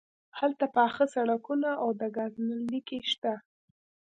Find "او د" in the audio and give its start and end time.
1.81-2.01